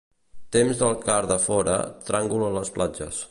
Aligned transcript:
Temps 0.55 0.79
del 0.79 0.97
car 1.03 1.19
de 1.33 1.37
fora, 1.45 1.77
tràngol 2.09 2.49
a 2.49 2.53
les 2.61 2.75
platges. 2.79 3.19